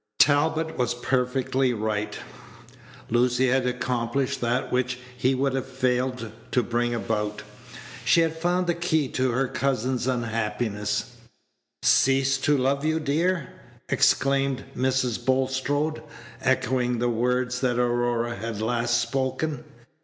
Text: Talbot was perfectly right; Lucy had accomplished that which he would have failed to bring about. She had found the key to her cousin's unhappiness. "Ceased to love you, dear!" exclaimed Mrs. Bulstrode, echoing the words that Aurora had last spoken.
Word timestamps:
Talbot 0.17 0.79
was 0.79 0.95
perfectly 0.95 1.73
right; 1.75 2.17
Lucy 3.11 3.49
had 3.49 3.67
accomplished 3.67 4.41
that 4.41 4.71
which 4.71 4.97
he 5.15 5.35
would 5.35 5.53
have 5.53 5.67
failed 5.67 6.31
to 6.49 6.63
bring 6.63 6.95
about. 6.95 7.43
She 8.03 8.21
had 8.21 8.35
found 8.35 8.65
the 8.65 8.73
key 8.73 9.07
to 9.09 9.29
her 9.29 9.47
cousin's 9.47 10.07
unhappiness. 10.07 11.17
"Ceased 11.83 12.43
to 12.45 12.57
love 12.57 12.83
you, 12.83 12.99
dear!" 12.99 13.49
exclaimed 13.89 14.63
Mrs. 14.75 15.23
Bulstrode, 15.23 16.01
echoing 16.41 16.97
the 16.97 17.07
words 17.07 17.61
that 17.61 17.77
Aurora 17.77 18.35
had 18.37 18.59
last 18.59 18.99
spoken. 18.99 19.63